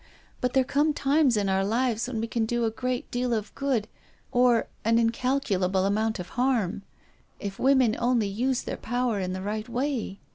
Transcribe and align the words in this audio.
But 0.41 0.53
there 0.53 0.63
come 0.63 0.93
times 0.95 1.37
in 1.37 1.47
our 1.47 1.63
lives 1.63 2.07
when 2.07 2.19
we 2.19 2.25
can 2.25 2.47
do 2.47 2.65
a 2.65 2.71
great 2.71 3.11
deal 3.11 3.35
of 3.35 3.53
good, 3.53 3.87
or 4.31 4.67
an 4.83 4.97
incalculable 4.97 5.85
amount 5.85 6.17
of 6.17 6.29
harm. 6.29 6.81
If 7.39 7.59
women 7.59 7.95
only 7.99 8.27
used 8.27 8.65
their 8.65 8.77
power 8.77 9.19
in 9.19 9.33
the 9.33 9.43
right 9.43 9.69
way 9.69 10.19